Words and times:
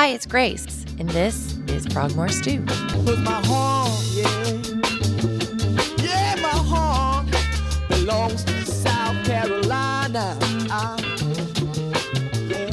Hi, 0.00 0.10
it's 0.10 0.26
Grace, 0.26 0.86
and 1.00 1.10
this 1.10 1.58
is 1.66 1.84
Frogmore 1.88 2.28
Stew. 2.28 2.60
With 3.04 3.18
my 3.18 3.42
yeah. 4.12 4.30
Yeah, 5.96 6.36
my 6.40 7.24
belongs 7.88 8.44
to 8.44 8.64
South 8.64 9.26
Carolina. 9.26 10.38
Ah, 10.70 10.96
yeah. 12.46 12.70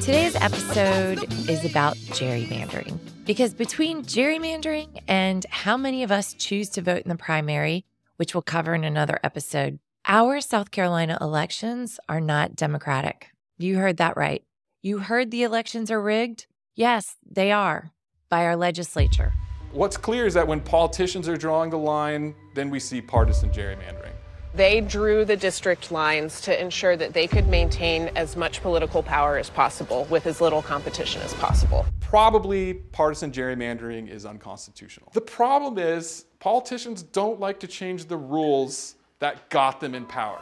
Today's 0.00 0.36
episode 0.36 1.24
is 1.50 1.64
about 1.64 1.96
gerrymandering. 1.96 2.96
Because 3.26 3.52
between 3.52 4.04
gerrymandering 4.04 5.02
and 5.08 5.44
how 5.50 5.76
many 5.76 6.04
of 6.04 6.12
us 6.12 6.32
choose 6.34 6.68
to 6.68 6.80
vote 6.80 7.02
in 7.02 7.08
the 7.08 7.16
primary, 7.16 7.84
which 8.18 8.36
we'll 8.36 8.42
cover 8.42 8.72
in 8.72 8.84
another 8.84 9.18
episode, 9.24 9.80
our 10.04 10.40
South 10.40 10.70
Carolina 10.70 11.18
elections 11.20 11.98
are 12.08 12.20
not 12.20 12.54
democratic. 12.54 13.32
You 13.58 13.78
heard 13.78 13.96
that 13.96 14.16
right. 14.16 14.44
You 14.82 15.00
heard 15.00 15.30
the 15.30 15.42
elections 15.42 15.90
are 15.90 16.00
rigged? 16.00 16.46
Yes, 16.74 17.16
they 17.30 17.52
are, 17.52 17.92
by 18.30 18.46
our 18.46 18.56
legislature. 18.56 19.34
What's 19.72 19.98
clear 19.98 20.24
is 20.24 20.32
that 20.32 20.48
when 20.48 20.62
politicians 20.62 21.28
are 21.28 21.36
drawing 21.36 21.68
the 21.68 21.76
line, 21.76 22.34
then 22.54 22.70
we 22.70 22.80
see 22.80 23.02
partisan 23.02 23.50
gerrymandering. 23.50 24.14
They 24.54 24.80
drew 24.80 25.26
the 25.26 25.36
district 25.36 25.92
lines 25.92 26.40
to 26.40 26.58
ensure 26.58 26.96
that 26.96 27.12
they 27.12 27.26
could 27.26 27.46
maintain 27.46 28.08
as 28.16 28.36
much 28.36 28.62
political 28.62 29.02
power 29.02 29.36
as 29.36 29.50
possible 29.50 30.06
with 30.08 30.26
as 30.26 30.40
little 30.40 30.62
competition 30.62 31.20
as 31.20 31.34
possible. 31.34 31.84
Probably 32.00 32.72
partisan 32.72 33.32
gerrymandering 33.32 34.08
is 34.08 34.24
unconstitutional. 34.24 35.10
The 35.12 35.20
problem 35.20 35.76
is 35.76 36.24
politicians 36.38 37.02
don't 37.02 37.38
like 37.38 37.60
to 37.60 37.66
change 37.66 38.06
the 38.06 38.16
rules 38.16 38.94
that 39.18 39.50
got 39.50 39.78
them 39.78 39.94
in 39.94 40.06
power. 40.06 40.40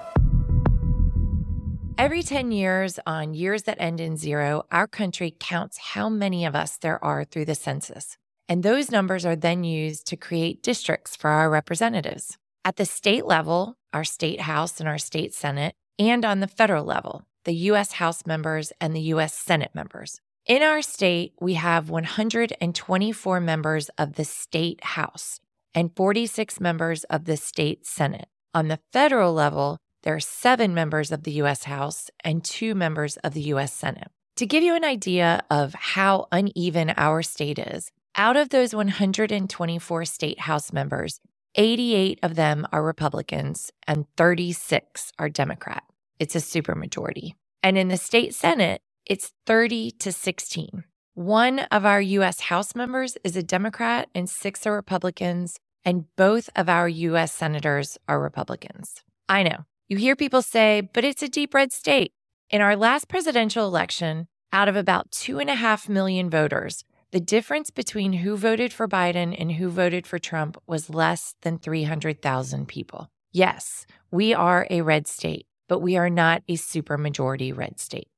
Every 1.98 2.22
10 2.22 2.52
years, 2.52 3.00
on 3.08 3.34
years 3.34 3.64
that 3.64 3.80
end 3.80 4.00
in 4.00 4.16
zero, 4.16 4.62
our 4.70 4.86
country 4.86 5.34
counts 5.36 5.78
how 5.78 6.08
many 6.08 6.46
of 6.46 6.54
us 6.54 6.76
there 6.76 7.04
are 7.04 7.24
through 7.24 7.46
the 7.46 7.56
census. 7.56 8.16
And 8.48 8.62
those 8.62 8.92
numbers 8.92 9.26
are 9.26 9.34
then 9.34 9.64
used 9.64 10.06
to 10.06 10.16
create 10.16 10.62
districts 10.62 11.16
for 11.16 11.28
our 11.28 11.50
representatives. 11.50 12.38
At 12.64 12.76
the 12.76 12.84
state 12.84 13.26
level, 13.26 13.78
our 13.92 14.04
state 14.04 14.42
house 14.42 14.78
and 14.78 14.88
our 14.88 14.96
state 14.96 15.34
senate, 15.34 15.74
and 15.98 16.24
on 16.24 16.38
the 16.38 16.46
federal 16.46 16.84
level, 16.84 17.24
the 17.42 17.54
U.S. 17.72 17.94
House 17.94 18.24
members 18.24 18.72
and 18.80 18.94
the 18.94 19.10
U.S. 19.14 19.34
Senate 19.34 19.72
members. 19.74 20.20
In 20.46 20.62
our 20.62 20.82
state, 20.82 21.32
we 21.40 21.54
have 21.54 21.90
124 21.90 23.40
members 23.40 23.88
of 23.98 24.12
the 24.12 24.24
state 24.24 24.84
house 24.84 25.40
and 25.74 25.90
46 25.96 26.60
members 26.60 27.02
of 27.10 27.24
the 27.24 27.36
state 27.36 27.84
senate. 27.84 28.28
On 28.54 28.68
the 28.68 28.78
federal 28.92 29.34
level, 29.34 29.78
there 30.08 30.16
are 30.16 30.20
seven 30.20 30.72
members 30.72 31.12
of 31.12 31.24
the 31.24 31.32
U.S. 31.32 31.64
House 31.64 32.10
and 32.24 32.42
two 32.42 32.74
members 32.74 33.18
of 33.18 33.34
the 33.34 33.42
U.S. 33.52 33.74
Senate. 33.74 34.10
To 34.36 34.46
give 34.46 34.62
you 34.62 34.74
an 34.74 34.82
idea 34.82 35.42
of 35.50 35.74
how 35.74 36.28
uneven 36.32 36.94
our 36.96 37.20
state 37.20 37.58
is, 37.58 37.90
out 38.14 38.34
of 38.34 38.48
those 38.48 38.74
124 38.74 40.04
state 40.06 40.40
House 40.40 40.72
members, 40.72 41.20
88 41.56 42.20
of 42.22 42.36
them 42.36 42.66
are 42.72 42.82
Republicans 42.82 43.70
and 43.86 44.06
36 44.16 45.12
are 45.18 45.28
Democrat. 45.28 45.82
It's 46.18 46.34
a 46.34 46.38
supermajority. 46.38 47.34
And 47.62 47.76
in 47.76 47.88
the 47.88 47.98
state 47.98 48.34
Senate, 48.34 48.80
it's 49.04 49.34
30 49.44 49.90
to 49.90 50.10
16. 50.10 50.84
One 51.16 51.58
of 51.70 51.84
our 51.84 52.00
U.S. 52.00 52.40
House 52.40 52.74
members 52.74 53.18
is 53.24 53.36
a 53.36 53.42
Democrat 53.42 54.08
and 54.14 54.26
six 54.26 54.66
are 54.66 54.72
Republicans, 54.72 55.58
and 55.84 56.06
both 56.16 56.48
of 56.56 56.70
our 56.70 56.88
U.S. 56.88 57.30
senators 57.30 57.98
are 58.08 58.18
Republicans. 58.18 59.02
I 59.28 59.42
know. 59.42 59.66
You 59.90 59.96
hear 59.96 60.16
people 60.16 60.42
say, 60.42 60.82
but 60.92 61.02
it's 61.02 61.22
a 61.22 61.30
deep 61.30 61.54
red 61.54 61.72
state. 61.72 62.12
In 62.50 62.60
our 62.60 62.76
last 62.76 63.08
presidential 63.08 63.66
election, 63.66 64.28
out 64.52 64.68
of 64.68 64.76
about 64.76 65.10
two 65.10 65.38
and 65.38 65.48
a 65.48 65.54
half 65.54 65.88
million 65.88 66.28
voters, 66.28 66.84
the 67.10 67.20
difference 67.20 67.70
between 67.70 68.12
who 68.12 68.36
voted 68.36 68.70
for 68.70 68.86
Biden 68.86 69.34
and 69.38 69.52
who 69.52 69.70
voted 69.70 70.06
for 70.06 70.18
Trump 70.18 70.58
was 70.66 70.90
less 70.90 71.36
than 71.40 71.58
300,000 71.58 72.68
people. 72.68 73.08
Yes, 73.32 73.86
we 74.10 74.34
are 74.34 74.66
a 74.68 74.82
red 74.82 75.06
state, 75.06 75.46
but 75.68 75.78
we 75.78 75.96
are 75.96 76.10
not 76.10 76.42
a 76.48 76.56
supermajority 76.56 77.56
red 77.56 77.80
state. 77.80 78.08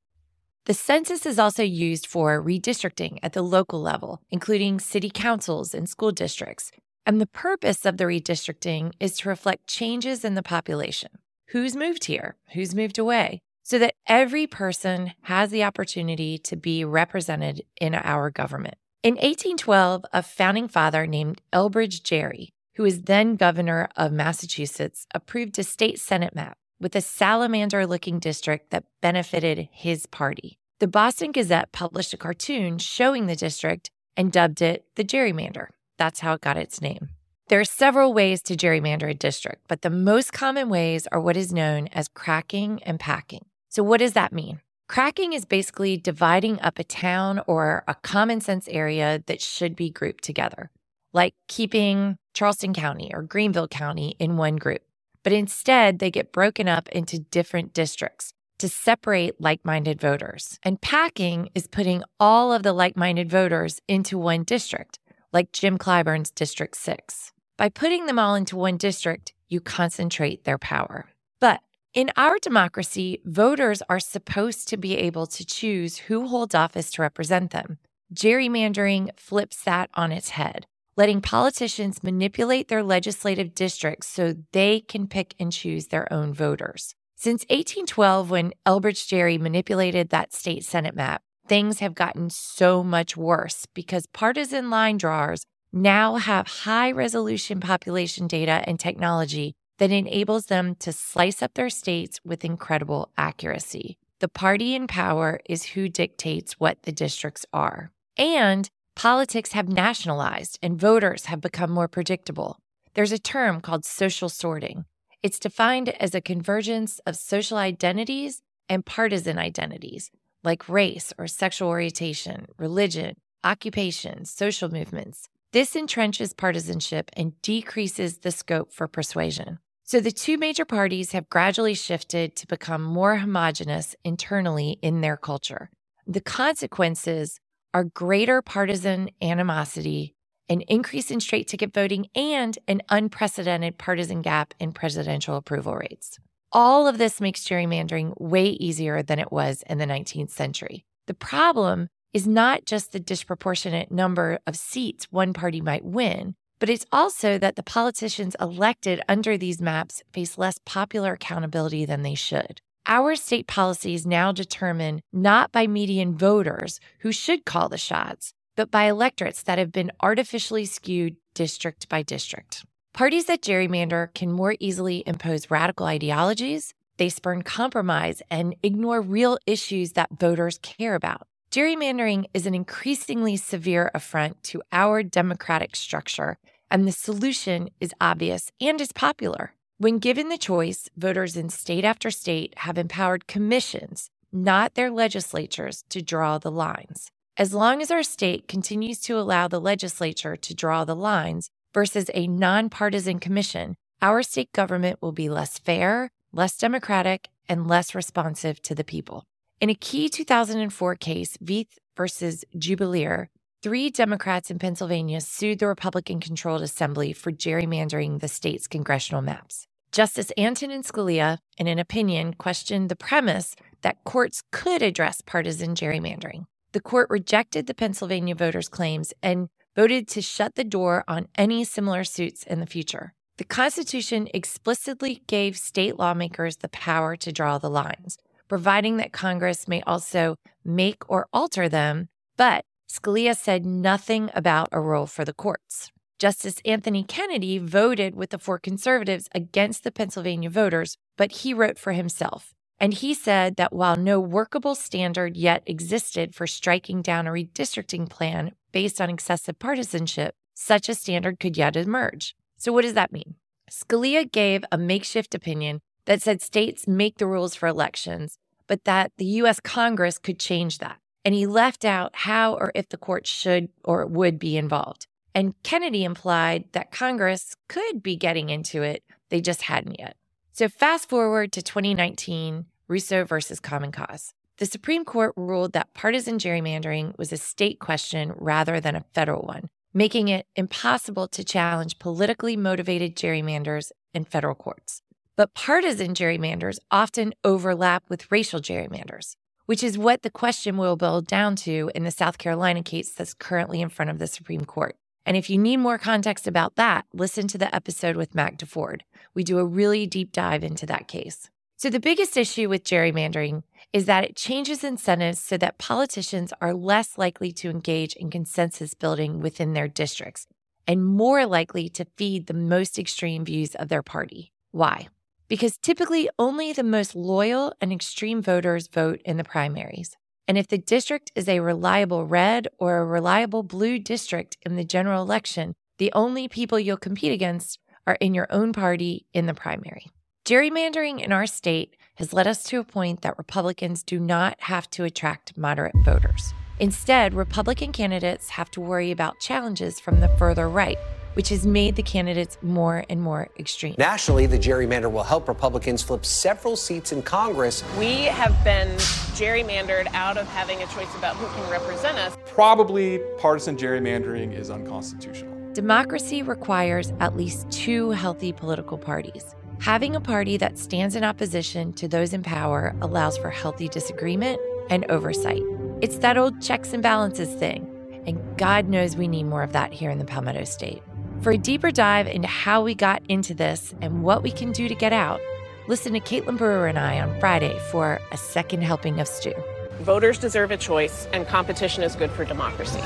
The 0.65 0.75
census 0.75 1.25
is 1.25 1.39
also 1.39 1.62
used 1.62 2.05
for 2.05 2.43
redistricting 2.43 3.21
at 3.22 3.33
the 3.33 3.43
local 3.43 3.81
level, 3.81 4.21
including 4.28 4.81
city 4.81 5.09
councils 5.09 5.72
and 5.72 5.89
school 5.89 6.11
districts. 6.11 6.72
And 7.06 7.21
the 7.21 7.28
purpose 7.28 7.87
of 7.87 7.97
the 7.97 8.06
redistricting 8.06 8.93
is 8.99 9.16
to 9.19 9.28
reflect 9.28 9.69
changes 9.69 10.25
in 10.25 10.34
the 10.34 10.43
population 10.43 11.11
who's 11.50 11.77
moved 11.77 12.05
here, 12.05 12.37
who's 12.55 12.75
moved 12.75 12.99
away, 12.99 13.41
so 13.62 13.78
that 13.78 13.94
every 14.06 14.47
person 14.47 15.12
has 15.22 15.50
the 15.50 15.65
opportunity 15.65 16.38
to 16.38 16.56
be 16.56 16.84
represented 16.84 17.62
in 17.81 17.94
our 17.94 18.31
government. 18.31 18.77
In 19.03 19.15
1812, 19.15 20.05
a 20.12 20.22
founding 20.22 20.69
father 20.69 21.06
named 21.06 21.41
Elbridge 21.53 22.03
Gerry, 22.03 22.50
who 22.75 22.83
was 22.83 23.03
then 23.03 23.37
governor 23.37 23.89
of 23.97 24.12
Massachusetts, 24.12 25.06
approved 25.15 25.59
a 25.59 25.65
state 25.65 25.99
senate 25.99 26.34
map 26.34 26.56
with 26.81 26.97
a 26.97 27.00
salamander 27.00 27.87
looking 27.87 28.19
district 28.19 28.71
that 28.71 28.84
benefited 29.00 29.69
his 29.72 30.06
party. 30.06 30.59
The 30.78 30.87
Boston 30.87 31.33
Gazette 31.33 31.72
published 31.72 32.15
a 32.15 32.16
cartoon 32.16 32.78
showing 32.78 33.27
the 33.27 33.37
district 33.37 33.91
and 34.16 34.33
dubbed 34.33 34.62
it 34.62 34.84
the 34.97 35.05
gerrymander. 35.05 35.69
That's 35.99 36.21
how 36.21 36.34
it 36.34 36.41
got 36.41 36.56
its 36.56 36.81
name. 36.81 37.10
There 37.50 37.59
are 37.59 37.65
several 37.65 38.15
ways 38.15 38.43
to 38.43 38.55
gerrymander 38.56 39.11
a 39.11 39.12
district, 39.12 39.62
but 39.66 39.83
the 39.83 39.91
most 39.91 40.33
common 40.33 40.69
ways 40.69 41.09
are 41.11 41.21
what 41.21 41.37
is 41.37 41.53
known 41.53 41.88
as 41.88 42.06
cracking 42.06 42.81
and 42.84 43.00
packing. 43.00 43.44
So, 43.69 43.83
what 43.83 43.99
does 43.99 44.12
that 44.12 44.33
mean? 44.33 44.61
Cracking 44.88 45.33
is 45.33 45.44
basically 45.44 45.97
dividing 45.97 46.60
up 46.60 46.78
a 46.78 46.84
town 46.84 47.43
or 47.49 47.83
a 47.89 47.97
common 47.97 48.41
sense 48.41 48.69
area 48.69 49.25
that 49.27 49.41
should 49.41 49.75
be 49.75 49.91
grouped 49.91 50.22
together, 50.22 50.71
like 51.12 51.34
keeping 51.49 52.19
Charleston 52.34 52.72
County 52.72 53.10
or 53.12 53.22
Greenville 53.22 53.66
County 53.66 54.15
in 54.21 54.37
one 54.37 54.55
group. 54.55 54.83
But 55.25 55.33
instead, 55.33 55.99
they 55.99 56.12
get 56.12 56.31
broken 56.31 56.69
up 56.69 56.89
into 56.91 57.19
different 57.19 57.75
districts 57.75 58.33
to 58.60 58.69
separate 58.69 59.41
like 59.41 59.65
minded 59.65 60.00
voters. 60.00 60.60
And 60.62 60.81
packing 60.81 61.50
is 61.56 61.66
putting 61.66 62.05
all 62.21 62.53
of 62.53 62.62
the 62.62 62.72
like 62.72 62.97
minded 62.97 63.28
voters 63.28 63.81
into 63.89 64.19
one 64.19 64.44
district, 64.44 65.00
like 65.33 65.50
Jim 65.50 65.78
Clyburn's 65.78 66.31
District 66.31 66.77
6. 66.77 67.33
By 67.60 67.69
putting 67.69 68.06
them 68.06 68.19
all 68.19 68.37
into 68.37 68.56
one 68.56 68.78
district, 68.78 69.34
you 69.50 69.60
concentrate 69.60 70.44
their 70.44 70.56
power. 70.56 71.10
But 71.43 71.60
in 71.93 72.10
our 72.16 72.38
democracy, 72.38 73.21
voters 73.26 73.82
are 73.87 74.00
supposed 74.00 74.66
to 74.69 74.78
be 74.78 74.97
able 74.97 75.26
to 75.26 75.44
choose 75.44 75.98
who 75.98 76.26
holds 76.26 76.54
office 76.54 76.91
to 76.93 77.03
represent 77.03 77.50
them. 77.50 77.76
Gerrymandering 78.15 79.10
flips 79.19 79.62
that 79.65 79.91
on 79.93 80.10
its 80.10 80.31
head, 80.31 80.65
letting 80.97 81.21
politicians 81.21 82.03
manipulate 82.03 82.69
their 82.69 82.82
legislative 82.82 83.54
districts 83.54 84.09
so 84.09 84.37
they 84.53 84.81
can 84.81 85.06
pick 85.06 85.34
and 85.38 85.53
choose 85.53 85.88
their 85.88 86.10
own 86.10 86.32
voters. 86.32 86.94
Since 87.15 87.42
1812, 87.50 88.31
when 88.31 88.54
Elbridge 88.65 89.06
Gerry 89.06 89.37
manipulated 89.37 90.09
that 90.09 90.32
state 90.32 90.65
Senate 90.65 90.97
map, 90.97 91.21
things 91.47 91.81
have 91.81 91.94
gotten 91.94 92.31
so 92.31 92.82
much 92.82 93.19
worse 93.19 93.66
because 93.75 94.06
partisan 94.06 94.71
line 94.71 94.97
drawers 94.97 95.44
now 95.73 96.17
have 96.17 96.47
high 96.47 96.91
resolution 96.91 97.61
population 97.61 98.27
data 98.27 98.63
and 98.67 98.79
technology 98.79 99.55
that 99.79 99.91
enables 99.91 100.47
them 100.47 100.75
to 100.77 100.93
slice 100.93 101.43
up 101.43 101.55
their 101.55 101.71
states 101.71 102.21
with 102.25 102.45
incredible 102.45 103.11
accuracy. 103.17 103.97
The 104.19 104.29
party 104.29 104.75
in 104.75 104.87
power 104.87 105.41
is 105.49 105.65
who 105.65 105.89
dictates 105.89 106.61
what 106.61 106.83
the 106.83 106.93
districts 106.93 107.47
are. 107.53 107.91
And 108.19 108.69
politics 108.95 109.53
have 109.53 109.69
nationalized 109.69 110.59
and 110.63 110.79
voters 110.79 111.27
have 111.27 111.41
become 111.41 111.71
more 111.71 111.89
predictable. 111.89 112.59
There's 112.95 113.13
a 113.13 113.19
term 113.19 113.61
called 113.63 113.85
social 113.87 114.29
sorting. 114.29 114.85
It's 115.23 115.39
defined 115.39 115.89
as 116.01 116.15
a 116.15 116.21
convergence 116.21 116.99
of 117.07 117.17
social 117.17 117.57
identities 117.57 118.43
and 118.69 118.85
partisan 118.85 119.39
identities, 119.39 120.11
like 120.45 120.69
race 120.69 121.13
or 121.17 121.27
sexual 121.27 121.69
orientation, 121.69 122.47
religion, 122.59 123.15
occupation, 123.43 124.25
social 124.27 124.71
movements. 124.71 125.28
This 125.53 125.75
entrenches 125.75 126.37
partisanship 126.37 127.11
and 127.15 127.33
decreases 127.43 128.19
the 128.19 128.31
scope 128.31 128.73
for 128.73 128.87
persuasion. 128.87 129.59
So 129.83 129.99
the 129.99 130.13
two 130.13 130.39
major 130.39 130.65
parties 130.65 131.11
have 131.11 131.29
gradually 131.29 131.75
shifted 131.75 132.37
to 132.37 132.47
become 132.47 132.85
more 132.85 133.17
homogenous 133.17 133.97
internally 134.05 134.79
in 134.81 135.01
their 135.01 135.17
culture. 135.17 135.69
The 136.07 136.21
consequences 136.21 137.41
are 137.75 137.83
greater 137.83 138.43
partisan 138.43 139.11
animosity, 139.21 140.15
an 140.49 140.61
increase 140.63 141.11
in 141.11 141.19
straight 141.19 141.49
ticket 141.49 141.75
voting, 141.75 142.07
and 142.15 142.57
an 142.69 142.83
unprecedented 142.89 143.77
partisan 143.77 144.23
gap 144.23 144.55
in 144.61 144.71
presidential 144.71 145.35
approval 145.35 145.75
rates. 145.75 146.21
All 146.53 146.87
of 146.87 146.99
this 146.99 147.21
makes 147.21 147.43
gerrymandering 147.43 148.15
way 148.21 148.47
easier 148.51 149.03
than 149.03 149.19
it 149.19 149.33
was 149.33 149.65
in 149.69 149.79
the 149.79 149.87
19th 149.87 150.31
century. 150.31 150.85
The 151.09 151.15
problem 151.15 151.89
is 152.12 152.27
not 152.27 152.65
just 152.65 152.92
the 152.92 153.01
disproportionate 153.01 153.91
number 153.92 154.39
of 154.47 154.57
seats 154.57 155.07
one 155.10 155.33
party 155.33 155.60
might 155.60 155.84
win, 155.84 156.34
but 156.59 156.68
it's 156.68 156.86
also 156.92 157.39
that 157.39 157.57
the 157.57 157.62
politicians 157.62 158.36
elected 158.41 159.01
under 159.09 159.39
these 159.39 159.62
maps 159.62 160.03
face 160.12 160.36
less 160.36 160.59
popular 160.65 161.12
accountability 161.15 161.84
than 161.84 162.03
they 162.03 162.15
should. 162.15 162.60
our 162.86 163.15
state 163.15 163.47
policies 163.47 164.04
now 164.04 164.33
determined 164.33 165.01
not 165.12 165.53
by 165.53 165.66
median 165.66 166.16
voters 166.16 166.80
who 167.01 167.12
should 167.12 167.45
call 167.45 167.68
the 167.68 167.78
shots, 167.78 168.33
but 168.56 168.71
by 168.71 168.84
electorates 168.84 169.42
that 169.45 169.59
have 169.59 169.71
been 169.71 169.92
artificially 170.01 170.65
skewed 170.65 171.16
district 171.34 171.89
by 171.89 172.03
district. 172.03 172.65
Parties 172.92 173.27
that 173.27 173.42
gerrymander 173.42 174.13
can 174.13 174.33
more 174.33 174.56
easily 174.59 175.04
impose 175.06 175.51
radical 175.51 175.86
ideologies, 175.86 176.74
they 176.97 177.09
spurn 177.09 177.42
compromise 177.42 178.21
and 178.30 178.56
ignore 178.63 179.01
real 179.01 179.39
issues 179.47 179.92
that 179.92 180.10
voters 180.18 180.59
care 180.59 180.97
about. 180.97 181.28
Gerrymandering 181.51 182.27
is 182.33 182.47
an 182.47 182.55
increasingly 182.55 183.37
severe 183.37 183.91
affront 183.93 184.41
to 184.45 184.63
our 184.71 185.03
democratic 185.03 185.75
structure, 185.75 186.39
and 186.71 186.87
the 186.87 186.93
solution 186.93 187.71
is 187.81 187.93
obvious 188.01 188.53
and 188.61 188.81
is 188.81 188.93
popular. 188.93 189.55
When 189.77 189.99
given 189.99 190.29
the 190.29 190.39
choice, 190.39 190.89
voters 190.97 191.37
in 191.37 191.49
state 191.49 191.85
after 191.85 192.09
state 192.13 192.55
have 192.59 192.79
empowered 192.79 193.27
commissions, 193.27 194.11
not 194.31 194.75
their 194.75 194.93
legislatures, 194.93 195.83
to 195.89 196.01
draw 196.01 196.39
the 196.39 196.53
lines. 196.53 197.11
As 197.37 197.53
long 197.53 197.83
as 197.83 197.91
our 197.91 198.05
state 198.05 198.47
continues 198.47 199.01
to 199.01 199.19
allow 199.19 199.49
the 199.49 199.61
legislature 199.61 200.37
to 200.37 200.55
draw 200.55 200.85
the 200.85 200.95
lines 200.95 201.51
versus 201.75 202.13
a 202.15 202.29
nonpartisan 202.29 203.19
commission, 203.19 203.75
our 204.01 204.23
state 204.23 204.53
government 204.53 205.03
will 205.03 205.11
be 205.11 205.29
less 205.29 205.59
fair, 205.59 206.13
less 206.33 206.57
democratic, 206.57 207.29
and 207.49 207.67
less 207.67 207.93
responsive 207.93 208.63
to 208.63 208.75
the 208.77 208.85
people. 208.85 209.25
In 209.60 209.68
a 209.68 209.74
key 209.74 210.09
2004 210.09 210.95
case, 210.95 211.36
Veith 211.36 211.77
versus 211.95 212.47
Jubelirer, 212.57 213.27
three 213.62 213.91
Democrats 213.91 214.51
in 214.51 214.59
Pennsylvania 214.59 215.21
sued 215.21 215.59
the 215.59 215.66
Republican 215.66 216.18
controlled 216.18 216.62
assembly 216.62 217.12
for 217.12 217.30
gerrymandering 217.30 218.21
the 218.21 218.28
state's 218.28 218.66
congressional 218.66 219.21
maps. 219.21 219.66
Justice 219.92 220.33
Antonin 220.39 220.83
Scalia, 220.83 221.41
in 221.59 221.66
an 221.66 221.78
opinion, 221.78 222.33
questioned 222.33 222.89
the 222.89 222.97
premise 222.97 223.54
that 223.83 224.03
courts 224.04 224.42
could 224.51 224.80
address 224.80 225.21
partisan 225.21 225.74
gerrymandering. 225.74 226.47
The 226.72 226.80
court 226.80 227.10
rejected 227.10 227.66
the 227.66 227.74
Pennsylvania 227.74 228.34
voters' 228.34 228.71
claims 228.71 229.13
and 229.22 229.51
voted 229.77 230.09
to 230.09 230.22
shut 230.22 230.54
the 230.54 230.65
door 230.65 231.04
on 231.06 231.28
any 231.34 231.65
similar 231.65 232.04
suits 232.04 232.45
in 232.45 232.60
the 232.60 232.66
future. 232.66 233.13
The 233.36 233.45
Constitution 233.45 234.27
explicitly 234.33 235.22
gave 235.27 235.59
state 235.59 235.98
lawmakers 235.98 236.56
the 236.56 236.68
power 236.71 237.15
to 237.16 237.30
draw 237.30 237.59
the 237.59 237.68
lines 237.68 238.16
providing 238.51 238.97
that 238.97 239.13
Congress 239.13 239.69
may 239.69 239.81
also 239.83 240.35
make 240.65 241.09
or 241.09 241.29
alter 241.33 241.69
them, 241.69 242.09
but 242.37 242.65
Scalia 242.91 243.37
said 243.37 243.65
nothing 243.65 244.29
about 244.35 244.69
a 244.73 244.81
role 244.81 245.07
for 245.07 245.25
the 245.25 245.33
courts. 245.33 245.93
Justice 246.19 246.57
Anthony 246.65 247.05
Kennedy 247.05 247.59
voted 247.59 248.17
with 248.17 248.31
the 248.31 248.41
four 248.41 248.59
conservatives 248.59 249.29
against 249.33 249.85
the 249.85 249.93
Pennsylvania 249.93 250.51
voters, 250.51 250.97
but 251.17 251.31
he 251.31 251.55
wrote 251.55 251.79
for 251.79 251.93
himself. 251.93 252.53
And 252.81 252.93
he 252.93 253.15
said 253.15 253.55
that 253.55 253.73
while 253.73 253.97
no 253.97 254.19
workable 254.19 254.75
standard 254.75 255.37
yet 255.37 255.63
existed 255.65 256.35
for 256.35 256.49
striking 256.49 257.02
down 257.02 257.29
a 257.29 257.31
redistricting 257.31 258.11
plan 258.11 258.50
based 258.73 259.00
on 259.00 259.11
excessive 259.11 259.61
partisanship, 259.61 260.35
such 260.55 260.88
a 260.88 260.97
standard 260.97 261.38
could 261.38 261.57
yet 261.57 261.76
emerge. 261.76 262.35
So, 262.59 262.73
what 262.73 262.83
does 262.83 262.95
that 262.95 263.12
mean? 263.12 263.37
Scalia 263.71 264.31
gave 264.31 264.64
a 264.73 264.76
makeshift 264.76 265.37
opinion 265.37 265.81
that 266.11 266.21
said 266.21 266.42
states 266.42 266.88
make 266.88 267.18
the 267.18 267.26
rules 267.26 267.54
for 267.54 267.68
elections, 267.68 268.37
but 268.66 268.83
that 268.83 269.12
the 269.16 269.25
US 269.42 269.61
Congress 269.61 270.18
could 270.18 270.40
change 270.40 270.78
that. 270.78 270.99
And 271.25 271.37
he 271.37 271.47
left 271.47 271.85
out 271.85 272.11
how 272.26 272.54
or 272.54 272.73
if 272.75 272.88
the 272.88 272.97
court 272.97 273.28
should 273.28 273.68
or 273.85 274.04
would 274.07 274.37
be 274.37 274.57
involved. 274.57 275.07
And 275.37 275.54
Kennedy 275.62 276.02
implied 276.02 276.64
that 276.73 276.90
Congress 276.90 277.54
could 277.68 278.02
be 278.02 278.16
getting 278.16 278.50
into 278.50 278.83
it, 278.83 279.04
they 279.28 279.40
just 279.40 279.62
hadn't 279.62 280.00
yet. 280.00 280.16
So 280.50 280.68
fast 280.68 281.09
forward 281.09 281.52
to 281.52 281.62
2019, 281.62 282.64
Rucho 282.88 283.25
versus 283.25 283.61
Common 283.61 283.92
Cause. 283.92 284.35
The 284.56 284.66
Supreme 284.66 285.04
Court 285.04 285.33
ruled 285.37 285.75
that 285.75 285.95
partisan 285.95 286.38
gerrymandering 286.38 287.16
was 287.18 287.33
a 287.33 287.37
state 287.37 287.78
question 287.78 288.33
rather 288.35 288.80
than 288.80 288.97
a 288.97 289.04
federal 289.14 289.42
one, 289.42 289.68
making 289.95 290.26
it 290.26 290.49
impossible 290.56 291.28
to 291.28 291.45
challenge 291.45 292.00
politically 292.00 292.56
motivated 292.56 293.14
gerrymanders 293.14 293.92
in 294.12 294.25
federal 294.25 294.56
courts. 294.56 295.02
But 295.40 295.54
partisan 295.54 296.12
gerrymanders 296.12 296.78
often 296.90 297.33
overlap 297.45 298.04
with 298.11 298.31
racial 298.31 298.61
gerrymanders, 298.61 299.37
which 299.64 299.83
is 299.83 299.97
what 299.97 300.21
the 300.21 300.28
question 300.28 300.76
will 300.76 300.97
boil 300.97 301.23
down 301.23 301.57
to 301.64 301.90
in 301.95 302.04
the 302.04 302.11
South 302.11 302.37
Carolina 302.37 302.83
case 302.83 303.11
that's 303.12 303.33
currently 303.33 303.81
in 303.81 303.88
front 303.88 304.11
of 304.11 304.19
the 304.19 304.26
Supreme 304.26 304.66
Court. 304.66 304.97
And 305.25 305.38
if 305.38 305.49
you 305.49 305.57
need 305.57 305.78
more 305.78 305.97
context 305.97 306.47
about 306.47 306.76
that, 306.76 307.07
listen 307.14 307.49
to 307.49 307.57
the 307.57 307.75
episode 307.75 308.16
with 308.16 308.35
Mac 308.35 308.59
DeFord. 308.59 309.00
We 309.33 309.42
do 309.42 309.59
a 309.59 309.64
really 309.64 310.07
deep 310.07 310.31
dive 310.31 310.62
into 310.62 310.85
that 310.85 311.09
case. 311.09 311.49
So, 311.78 311.88
the 311.88 312.00
biggest 312.00 312.37
issue 312.37 312.69
with 312.69 312.85
gerrymandering 312.85 313.62
is 313.95 314.04
that 314.04 314.25
it 314.25 314.37
changes 314.37 314.85
incentives 314.85 315.38
so 315.38 315.57
that 315.57 315.78
politicians 315.78 316.52
are 316.61 316.75
less 316.75 317.16
likely 317.16 317.50
to 317.52 317.71
engage 317.71 318.12
in 318.12 318.28
consensus 318.28 318.92
building 318.92 319.40
within 319.40 319.73
their 319.73 319.88
districts 319.88 320.47
and 320.87 321.02
more 321.02 321.47
likely 321.47 321.88
to 321.88 322.04
feed 322.19 322.47
the 322.47 322.52
most 322.52 322.99
extreme 322.99 323.47
views 323.47 323.75
of 323.76 323.88
their 323.88 324.02
party. 324.02 324.52
Why? 324.73 325.09
Because 325.50 325.76
typically 325.76 326.31
only 326.38 326.73
the 326.73 326.85
most 326.85 327.17
loyal 327.17 327.75
and 327.81 327.93
extreme 327.93 328.41
voters 328.41 328.87
vote 328.87 329.21
in 329.25 329.37
the 329.37 329.45
primaries. 329.45 330.17
And 330.47 330.57
if 330.57 330.69
the 330.69 330.79
district 330.79 331.33
is 331.35 331.49
a 331.49 331.59
reliable 331.59 332.25
red 332.25 332.69
or 332.79 332.99
a 332.99 333.05
reliable 333.05 333.64
blue 333.64 333.99
district 333.99 334.57
in 334.62 334.76
the 334.76 334.85
general 334.85 335.23
election, 335.23 335.75
the 335.99 336.12
only 336.14 336.47
people 336.47 336.79
you'll 336.79 336.97
compete 336.97 337.33
against 337.33 337.81
are 338.07 338.17
in 338.21 338.33
your 338.33 338.47
own 338.50 338.73
party 338.73 339.26
in 339.35 339.47
the 339.47 339.52
primary. 339.52 340.07
Gerrymandering 340.45 341.21
in 341.21 341.33
our 341.33 341.47
state 341.47 341.97
has 342.14 342.33
led 342.33 342.47
us 342.47 342.62
to 342.64 342.79
a 342.79 342.85
point 342.85 343.23
that 343.23 343.37
Republicans 343.37 344.05
do 344.05 344.21
not 344.21 344.57
have 344.61 344.88
to 344.91 345.05
attract 345.05 345.59
moderate 345.59 345.97
voters. 346.05 346.55
Instead, 346.79 347.35
Republican 347.35 347.91
candidates 347.91 348.50
have 348.50 348.71
to 348.71 348.81
worry 348.81 349.11
about 349.11 349.41
challenges 349.41 349.99
from 349.99 350.21
the 350.21 350.29
further 350.38 350.69
right, 350.69 350.99
which 351.35 351.49
has 351.49 351.66
made 351.66 351.97
the 351.97 352.02
candidates 352.02 352.59
more 352.62 353.04
and 353.09 353.21
more 353.21 353.49
extreme. 353.59 353.94
Nationally, 353.99 354.47
the 354.47 354.59
gerrymander 354.59 355.11
will 355.11 355.23
help 355.23 355.49
Republicans 355.49 356.02
flip 356.02 356.25
several 356.25 356.76
seats 356.76 357.12
in 357.12 357.23
Congress. 357.23 357.85
We 357.99 358.25
have 358.25 358.62
been 358.64 358.88
gerrymandered 359.37 360.09
out 360.14 360.37
of 360.37 360.47
having 360.49 360.82
a 360.82 360.87
choice 360.87 361.14
about 361.16 361.37
who 361.37 361.47
can 361.61 361.71
represent 361.71 362.18
us. 362.18 362.37
Probably 362.47 363.21
partisan 363.38 363.76
gerrymandering 363.76 364.52
is 364.59 364.71
unconstitutional. 364.71 365.56
Democracy 365.73 366.42
requires 366.42 367.12
at 367.21 367.37
least 367.37 367.71
two 367.71 368.11
healthy 368.11 368.52
political 368.52 368.99
parties. 368.99 369.54
Having 369.78 370.16
a 370.16 370.21
party 370.21 370.56
that 370.59 370.78
stands 370.78 371.16
in 371.16 371.25
opposition 371.25 371.92
to 371.94 372.09
those 372.09 372.35
in 372.35 372.42
power 372.42 372.94
allows 373.00 373.38
for 373.38 373.49
healthy 373.49 373.88
disagreement 373.88 374.61
and 374.90 375.11
oversight. 375.11 375.62
It's 376.02 376.18
that 376.18 376.37
old 376.37 376.61
checks 376.61 376.92
and 376.92 377.02
balances 377.02 377.54
thing, 377.54 377.88
and 378.26 378.58
God 378.58 378.88
knows 378.88 379.16
we 379.16 379.28
need 379.28 379.44
more 379.44 379.62
of 379.62 379.72
that 379.72 379.92
here 379.92 380.10
in 380.10 380.18
the 380.18 380.25
Palmetto 380.25 380.64
State. 380.64 381.02
For 381.42 381.52
a 381.52 381.59
deeper 381.59 381.90
dive 381.90 382.26
into 382.26 382.49
how 382.49 382.82
we 382.82 382.94
got 382.94 383.23
into 383.30 383.54
this 383.54 383.94
and 384.02 384.23
what 384.23 384.42
we 384.42 384.50
can 384.50 384.73
do 384.73 384.88
to 384.88 384.94
get 384.94 385.14
out, 385.14 385.40
listen 385.88 386.12
to 386.12 386.20
Caitlin 386.20 386.59
Brewer 386.59 386.87
and 386.87 386.99
I 386.99 387.18
on 387.18 387.40
Friday 387.40 387.78
for 387.90 388.20
a 388.30 388.37
second 388.37 388.82
helping 388.82 389.20
of 389.20 389.26
stew. 389.26 389.54
Voters 390.02 390.37
deserve 390.37 390.70
a 390.70 390.76
choice, 390.76 391.26
and 391.32 391.47
competition 391.47 392.02
is 392.02 392.14
good 392.14 392.30
for 392.30 392.44
democracy. 392.44 393.00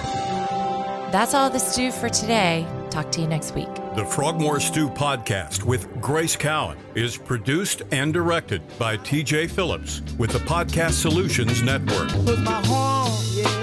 That's 1.12 1.32
all 1.32 1.48
the 1.48 1.60
stew 1.60 1.92
for 1.92 2.08
today. 2.08 2.66
Talk 2.90 3.12
to 3.12 3.20
you 3.20 3.28
next 3.28 3.54
week. 3.54 3.72
The 3.94 4.04
Frogmore 4.04 4.58
Stew 4.58 4.88
podcast 4.88 5.62
with 5.62 6.00
Grace 6.00 6.34
Cowan 6.34 6.76
is 6.96 7.16
produced 7.16 7.82
and 7.92 8.12
directed 8.12 8.62
by 8.80 8.96
TJ 8.96 9.48
Phillips 9.52 10.02
with 10.18 10.30
the 10.30 10.40
Podcast 10.40 10.94
Solutions 10.94 11.62
Network. 11.62 12.08
my 12.40 12.60
heart, 12.66 13.12
yeah. 13.32 13.54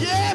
Yeah, 0.00 0.32